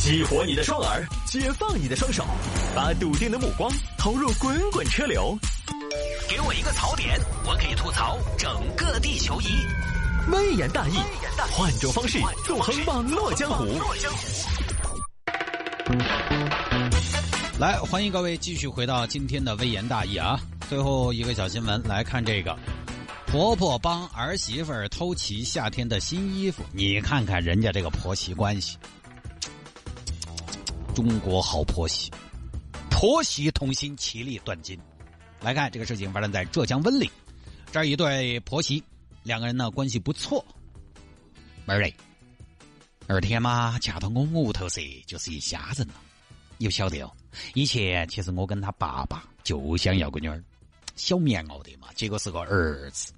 [0.00, 2.24] 激活你的双耳，解放你的双手，
[2.74, 5.36] 把笃定的目光投入滚滚车流。
[6.30, 9.46] 给我一个槽点，我可以吐槽整个地球仪。
[10.30, 10.94] 微言大义，
[11.50, 13.66] 换种方式纵横网络江湖。
[17.58, 20.40] 来，欢迎各位继续回到今天的微言大义啊！
[20.70, 22.56] 最后一个小新闻，来看这个：
[23.26, 28.78] 婆婆帮儿媳妇儿偷齐夏天的新衣服，你看看人家这个婆媳关系。
[30.98, 32.10] 中国好婆媳，
[32.90, 34.76] 婆媳同心，其利断金。
[35.40, 37.08] 来看这个事情发生在浙江温岭，
[37.70, 38.82] 这儿一对婆媳，
[39.22, 40.44] 两个人呢关系不错。
[41.64, 41.94] 妹儿嘞，
[43.06, 45.94] 二天嘛嫁到我屋头噻，就是一家人了。
[46.56, 47.12] 你不晓得哦，
[47.54, 50.42] 以前其实我跟他爸爸就想要个女儿，
[50.96, 53.12] 小棉袄的嘛，结果是个儿子。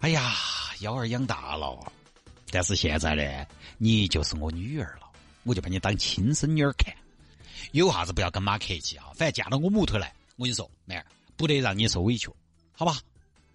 [0.00, 0.34] 哎呀，
[0.80, 1.90] 幺儿养大了，
[2.50, 3.46] 但是现在呢，
[3.78, 5.08] 你就是我女儿了。
[5.44, 6.94] 我就把你当亲生女儿看，
[7.72, 9.06] 有啥子不要跟妈客气啊！
[9.14, 11.04] 反正嫁到我木头来，我跟你说，妹儿
[11.36, 12.30] 不得让你受委屈，
[12.72, 12.98] 好吧？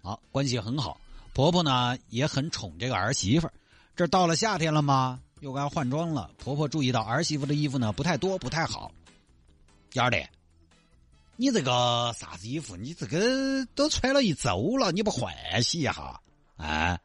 [0.02, 1.00] 好，关系很好，
[1.32, 3.52] 婆婆呢也很宠这个儿媳妇儿。
[3.96, 5.20] 这到了夏天了吗？
[5.40, 6.30] 又该换装了。
[6.38, 8.90] 婆婆注意到儿媳妇的衣服呢不太多，不太好。
[9.94, 10.28] 幺儿的，
[11.36, 12.76] 你这个啥子衣服？
[12.76, 16.20] 你这个都穿了一周了，你不换洗一下？
[16.56, 16.98] 啊？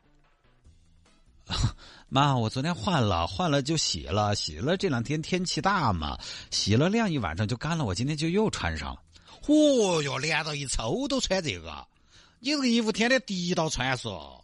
[2.11, 6.17] 妈，我昨天换了，换了就洗了，洗了这两天天气大嘛，
[6.49, 9.01] 洗了晾一晚上就干了，我今天就又穿上了。
[9.43, 11.88] 嚯哟，连着一抽都穿这个，
[12.39, 14.41] 你这个衣服天天第一道穿嗦。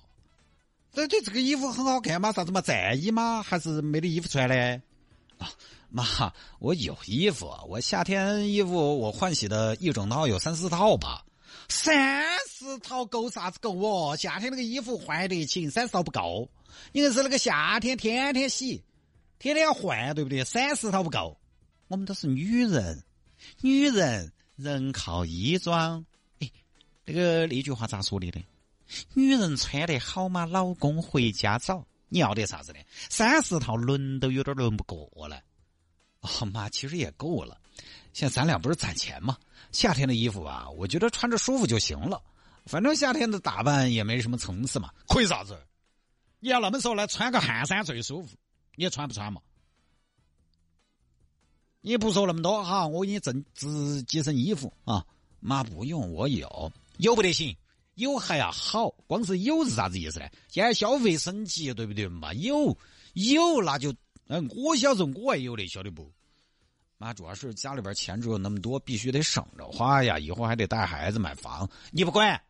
[0.94, 2.32] 这这这个衣服很好看吗？
[2.32, 2.62] 啥子嘛？
[2.62, 3.42] 战衣吗？
[3.42, 4.80] 还是没得衣服穿嘞？
[5.40, 5.50] 啊，
[5.90, 11.26] 妈，我有衣服，我夏天衣服我换洗的一整套有三四套吧。
[11.70, 14.16] 三十套够啥子够哦？
[14.18, 16.50] 夏天那个衣服换得勤，三十套不够。
[16.92, 18.84] 因为是那个夏天天天洗，
[19.40, 20.44] 天天要换，对不对？
[20.44, 21.38] 三十套不够。
[21.88, 23.04] 我们都是女人，
[23.62, 26.06] 女人人靠衣装。
[26.40, 26.52] 哎，
[27.06, 28.44] 那个那句话咋说的呢？
[29.14, 31.86] 女人穿得好嘛，老公回家早。
[32.10, 32.80] 你要得啥子呢？
[33.10, 35.42] 三十套轮都有点轮不过了。
[36.22, 37.60] 哦妈，其实也够了。
[38.14, 39.38] 现咱俩不是攒钱吗？
[39.72, 42.22] 夏天的衣服啊，我觉得穿着舒服就行了。
[42.66, 44.90] 反正夏天的打扮也没什么层次嘛。
[45.08, 45.60] 亏啥子？
[46.40, 48.36] 你要那么说来，穿个汗衫最舒服，
[48.76, 49.42] 你也穿不穿嘛？
[51.82, 55.06] 你不说那么多哈，我给你挣自几身衣服啊！
[55.40, 57.56] 妈不用，我有，有不得行，
[57.94, 60.28] 有还要好，光是有是啥子意思呢？
[60.50, 62.34] 现在消费升级，对不对嘛？
[62.34, 62.76] 有
[63.14, 63.94] 有那就，
[64.28, 66.12] 嗯，我小时候我也有的，晓得不？
[66.98, 72.42] 妈，主要是家里边钱只有那么多，必须得省着花呀，以后还得带孩子买房，你不管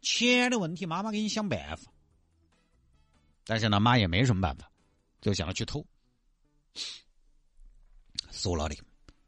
[0.00, 1.92] 钱的问题，妈妈给你想办法。
[3.44, 4.70] 但是呢，妈也没什么办法，
[5.20, 5.84] 就想着去偷。
[8.30, 8.76] 说了的，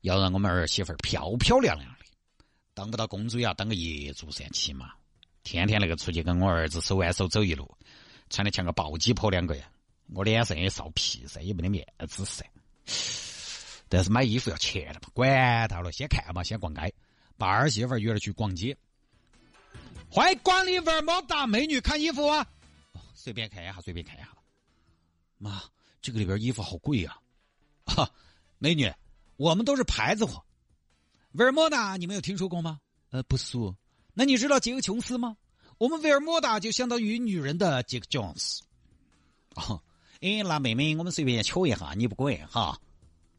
[0.01, 2.07] 要让我们儿媳妇漂漂亮亮的，
[2.75, 4.93] 当不到公主呀当个爷主噻，起码
[5.45, 7.73] 天天那个出去跟我儿子手挽手走一路，
[8.29, 9.71] 穿的像个暴鸡婆两个样，
[10.13, 12.45] 我脸上也臊皮噻，也没得面子噻。
[13.95, 16.93] 但是买衣服要钱的嘛，管他了，先看嘛，先逛街，
[17.37, 18.77] 把儿媳妇约了去逛街。
[20.11, 22.45] 欢迎光临文某大美女看衣服啊！
[23.15, 24.29] 随便看一下，随便看一下。
[25.39, 25.63] 妈，
[26.03, 27.17] 这个里边衣服好贵呀！
[27.87, 28.11] 哈，
[28.59, 28.93] 美女，
[29.37, 30.45] 我们都是牌子货。
[31.35, 32.81] 维尔莫达，你没有听说过吗？
[33.11, 33.77] 呃，不熟。
[34.13, 35.37] 那你知道杰克琼斯吗？
[35.79, 38.61] 我们维尔莫达就相当于女人的杰克琼斯。
[39.55, 39.81] 哦，
[40.21, 42.77] 哎，那妹妹，我们随便瞅一下，你不管哈。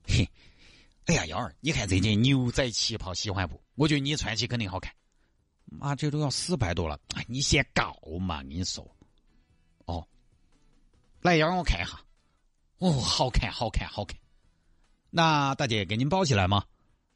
[0.07, 0.29] 嘿，
[1.05, 3.61] 哎呀，幺儿，你看这件牛仔旗袍喜欢不？
[3.75, 4.93] 我觉得你穿起肯定好看。
[5.65, 8.89] 妈，这都要四百多了，哎，你先告嘛，跟你说。
[9.85, 10.07] 哦
[11.21, 11.99] 来，幺儿我看一下。
[12.77, 14.17] 哦，好看，好看，好看。
[15.09, 16.65] 那大姐给您包起来吗？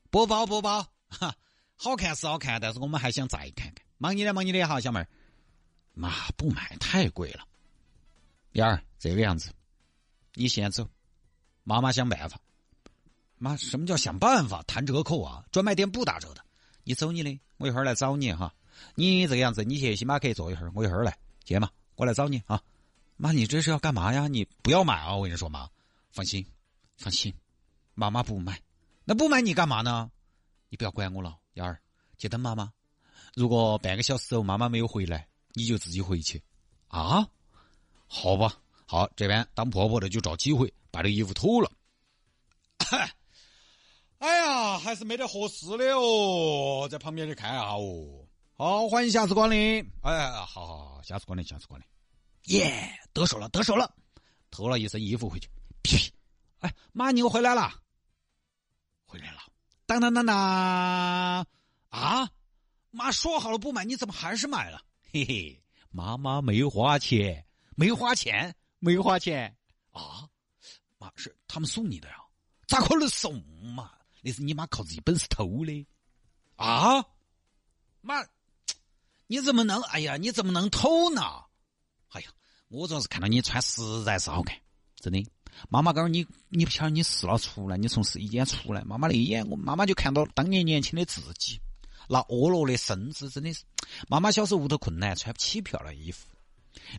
[0.09, 0.85] 不包，不包。
[1.09, 1.35] 哈，
[1.75, 3.85] 好看是好看，但是我们还想再看看。
[3.97, 5.07] 忙你的，忙你的哈，小妹儿。
[5.93, 7.45] 妈，不买太贵了。
[8.53, 9.51] 燕儿，这个样子，
[10.33, 10.87] 你先走，
[11.63, 12.39] 妈妈想办法。
[13.39, 14.61] 妈，什么叫想办法？
[14.63, 15.43] 谈折扣啊？
[15.51, 16.45] 专卖店不打折的。
[16.83, 18.53] 你走你的，我一会儿来找你哈。
[18.95, 22.61] 你这个样子，你去星巴克坐一会儿，我一会儿来接嘛，我来找你啊。
[23.17, 24.27] 妈，你这是要干嘛呀？
[24.27, 25.15] 你不要买啊！
[25.15, 25.69] 我跟你说妈，
[26.11, 26.45] 放心，
[26.97, 27.33] 放心，
[27.95, 28.61] 妈妈不买。
[29.03, 30.09] 那不买你干嘛呢？
[30.69, 31.81] 你不要管我了，幺儿，
[32.17, 32.71] 去等妈妈。
[33.35, 36.41] 如果半个小时后妈妈没有回来，你就自己回去。
[36.87, 37.27] 啊？
[38.07, 41.71] 好吧，好，这边当婆婆的就找机会把这衣服脱了。
[44.19, 48.27] 哎呀，还是没得合适的哦，在旁边去看一下哦。
[48.57, 49.79] 好，欢迎下次光临。
[50.01, 51.87] 哎，好好好，下次光临，下次光临。
[52.57, 53.89] 耶，得手了，得手了，
[54.51, 55.49] 脱了一身衣服回去。
[55.81, 56.13] 屁！
[56.59, 57.71] 哎，妈，你又回来了
[59.05, 59.39] 回来了。
[59.85, 60.37] 当当当当
[61.89, 62.29] 啊！
[62.91, 64.81] 妈说好了不买，你怎么还是买了？
[65.13, 67.45] 嘿嘿，妈妈没花钱，
[67.75, 69.55] 没花钱，没花钱
[69.91, 70.27] 啊！
[70.97, 72.15] 妈是他们送你的呀？
[72.67, 73.41] 咋可能送
[73.73, 73.91] 嘛？
[74.21, 75.87] 那是你妈靠自己本事偷的
[76.55, 77.03] 啊！
[78.01, 78.25] 妈，
[79.27, 79.81] 你怎么能？
[79.83, 81.21] 哎呀，你怎么能偷呢？
[82.09, 82.27] 哎呀，
[82.67, 84.57] 我主要是看到你穿实在是好看，
[84.95, 85.25] 真的。
[85.69, 91.59] 妈妈，刚刚你你不晓得你试了出来，你从试衣间出来，妈妈那一眼，我妈妈就看到当年年轻的自己，
[92.07, 93.63] 那婀娜的身姿，真的是。
[94.07, 96.27] 妈妈小时候屋头困难，穿不起漂亮衣服，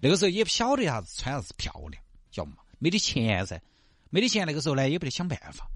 [0.02, 2.58] 那个时候也不晓得啥子穿啥子漂亮，晓得嘛？
[2.78, 3.60] 没得钱噻，
[4.10, 5.70] 没得钱，那个时候呢也不得想办法，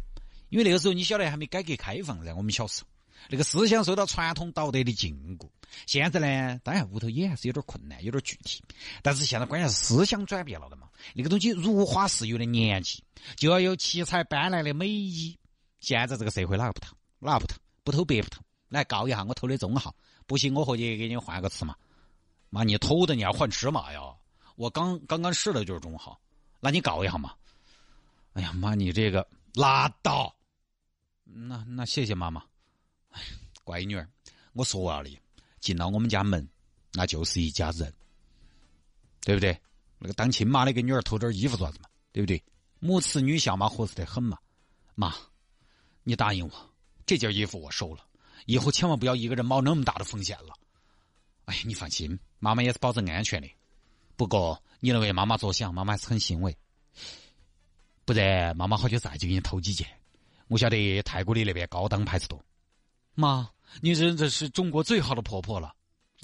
[0.48, 2.88] 因为那个时候你晓得还没改革开放噻，我们小时候。
[3.30, 5.48] 那个思想受到传统道德的禁锢，
[5.86, 8.62] 现在呢，当然屋头也还是有点困难，有点具体，
[9.02, 10.90] 但是现在关键是思想转变了的嘛。
[11.14, 13.02] 那个东西如花似玉的年纪，
[13.36, 15.38] 就要有七彩斑斓的美衣。
[15.80, 16.94] 现在这个社会哪个不偷？
[17.18, 17.58] 哪个不偷？
[17.82, 18.42] 不偷白不偷。
[18.68, 19.94] 来告一下，我偷的中号，
[20.26, 21.74] 不行我回去给你换个尺码。
[22.50, 24.00] 妈，你偷的你要换尺码呀？
[24.56, 26.20] 我刚刚刚试的就是中号，
[26.60, 27.32] 那你告一下嘛。
[28.34, 30.34] 哎呀妈，你这个拉倒。
[31.24, 32.44] 那那谢谢妈妈。
[33.10, 33.22] 哎，
[33.64, 34.08] 乖女儿，
[34.52, 35.18] 我说了的，
[35.60, 36.46] 进了我们家门，
[36.92, 37.92] 那就是一家人，
[39.22, 39.58] 对不对？
[39.98, 41.88] 那个当亲妈的给女儿偷点衣服做啥子嘛？
[42.12, 42.42] 对不对？
[42.80, 44.36] 母慈女孝嘛，合适得很嘛。
[44.94, 45.14] 妈，
[46.02, 46.70] 你答应我，
[47.06, 48.04] 这件衣服我收了，
[48.46, 50.54] 以后千万不要一个人冒那么大的风险了。
[51.46, 53.48] 哎，你放心，妈妈也是保证安全的。
[54.16, 56.56] 不过你能为妈妈着想，妈妈还是很欣慰。
[58.04, 59.86] 不然妈妈好久再去给你偷几件。
[60.48, 62.44] 我晓得泰国的那边高档牌子多。
[63.14, 65.74] 妈，你真的是中国最好的婆婆了。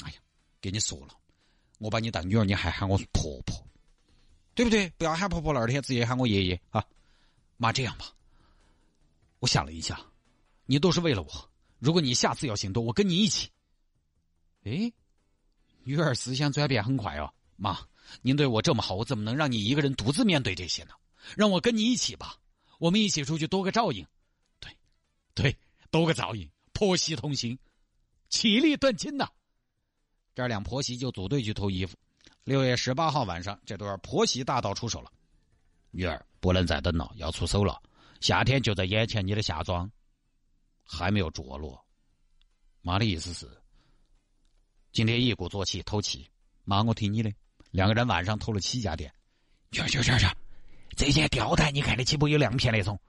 [0.02, 0.16] 哎呀，
[0.60, 1.14] 给你说了，
[1.78, 3.66] 我把你当女儿，你还喊我婆婆，
[4.54, 4.90] 对不对？
[4.98, 6.84] 不要喊婆婆那天直接喊我爷爷啊。
[7.56, 8.06] 妈，这样吧，
[9.38, 9.98] 我想了一下，
[10.66, 11.50] 你都是为了我。
[11.78, 13.50] 如果你下次要行动，我跟你一起。
[14.64, 14.92] 哎，
[15.82, 17.32] 女儿思想转变很快哦。
[17.56, 17.78] 妈，
[18.20, 20.92] 您对我这么好，我怎么能让你一个人独自面对这些呢？
[21.36, 22.36] 让我跟你一起吧，
[22.78, 24.06] 我们一起出去多个照应。
[24.58, 24.76] 对，
[25.34, 25.56] 对，
[25.90, 26.50] 多个照应。
[26.72, 27.58] 婆媳同心，
[28.28, 29.28] 其利断金呐！
[30.34, 31.96] 这两婆媳就组队去偷衣服。
[32.44, 35.12] 六月十八号晚上，这对婆媳大刀出手了。
[35.90, 37.82] 女儿不能再等了，要出手了。
[38.20, 39.90] 夏天就在眼前，你的夏装
[40.84, 41.84] 还没有着落。
[42.80, 43.46] 妈的意思是，
[44.92, 46.26] 今天一鼓作气偷气。
[46.64, 47.30] 妈，我听你的。
[47.70, 49.12] 两个人晚上偷了七家店。
[49.70, 50.26] 去去去去，
[51.00, 52.28] 这件吊带你看得起不？
[52.28, 53.00] 有亮片那种。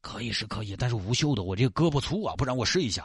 [0.00, 3.04] 可以是可以，但是无袖的，我这个胳膊粗啊，不然我试一下。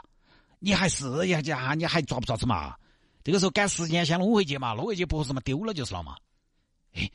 [0.60, 2.76] 你还试一下，你还抓不抓子嘛？
[3.24, 6.16] 这个时候赶时间先弄回去嘛，弄回去不是嘛，丢了就是了嘛。
[6.94, 7.10] 哎，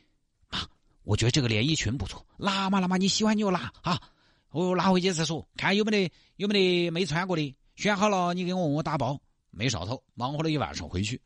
[0.51, 0.59] 妈，
[1.05, 4.03] 我觉得这个连衣裙不错，拿嘛拿嘛，你喜欢你就拿啊，
[4.51, 9.17] 我拿回去再说，看有没得有没得没穿过的，选好了你给我我打包。
[9.53, 11.23] 没少偷，忙活了一晚上回去。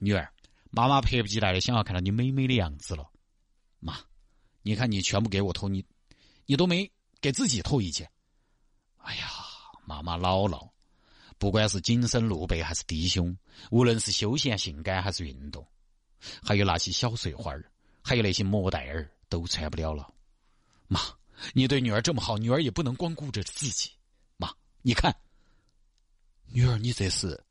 [0.00, 0.30] 女儿，
[0.70, 3.08] 妈妈迫不及待的想要看到你美美的样子了。
[3.80, 3.96] 妈，
[4.62, 5.84] 你看你全部给我偷，你
[6.46, 6.90] 你都没。
[7.20, 8.08] 给自己偷一件，
[8.98, 9.28] 哎呀，
[9.84, 10.72] 妈妈老了，
[11.36, 13.36] 不管是紧身露背还是低胸，
[13.72, 15.66] 无论是休闲性感还是运动，
[16.40, 17.68] 还有那些小碎花儿，
[18.04, 20.14] 还有那些莫代尔，都穿不了了。
[20.86, 21.00] 妈，
[21.54, 23.90] 你对女儿这么好，女儿也不能光顾着自己。
[24.36, 24.48] 妈，
[24.82, 25.12] 你看，
[26.46, 27.44] 女儿，你这是，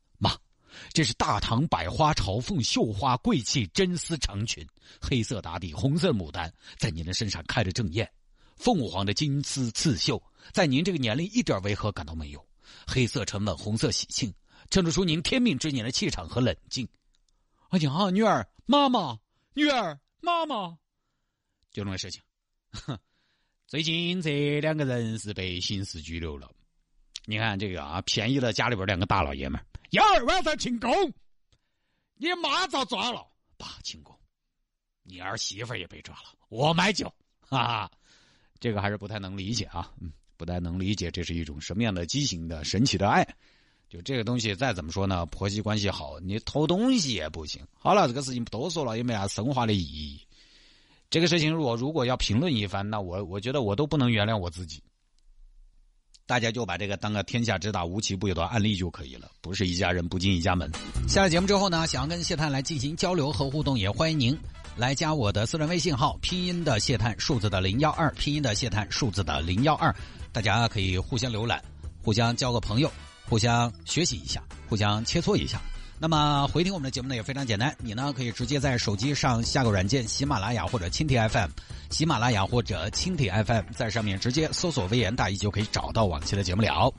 [0.92, 4.66] 这是大唐百花朝凤绣花贵气真丝长裙，
[5.00, 8.10] 黑色打底，红色牡丹，在您的身上开着正艳。
[8.56, 12.44] 凤凰的金丝刺绣，在您这个年龄一点违和感都没有。
[12.86, 14.34] 黑色沉稳，红色喜庆，
[14.70, 16.88] 衬托出您天命之年的气场和冷静。
[17.68, 19.18] 哎呀，女儿，妈妈，
[19.54, 20.76] 女儿，妈妈，
[21.70, 22.20] 就那么事情。
[23.66, 26.50] 最近这两个人是被刑事拘留了。
[27.26, 29.60] 你看这个啊，便宜了家里边两个大老爷们。
[29.90, 30.90] 幺儿晚上庆功，
[32.16, 33.26] 你妈遭抓了。
[33.56, 34.14] 爸庆功，
[35.02, 36.34] 你儿媳妇也被抓了。
[36.50, 37.90] 我买酒，哈哈。
[38.60, 43.26] 这个还是不太能理解啊，嗯，不太能理解这是一种什么样的畸形的神奇的爱。
[43.88, 47.66] 就这个东西再怎么说呢，婆媳关系好，你偷东西也不行。
[47.72, 50.20] 好了，这个事情不多说了，也没啥升华的意义。
[51.08, 54.82] 这个事情如果如果要评论一番，那我我觉得我都不能原谅我自己。
[56.28, 60.70] 大家就把这个当个天下之大无奇不有的案例就可以了，不是一家人不进一家门。
[61.08, 64.38] 下了节目之后呢，想要跟谢探来进行交流和互动，也欢迎您。
[64.76, 69.92] 来加我的私人微信号，拼音的谢探，数字的零幺二，拼音的谢探，数字的零幺二，
[70.30, 71.64] 大家可以互相浏览，
[72.02, 72.92] 互相交个朋友，
[73.26, 75.58] 互相学习一下，互相切磋一下。
[76.00, 81.50] 那么回听我们的节目呢也非常简单，你呢可以直接在手机上下个软件，喜马拉雅或者蜻蜓 FM，
[81.90, 86.94] 喜马拉雅或者蜻蜓 FM，在上面直接搜索“微言大义”就可以找到往期的节目了。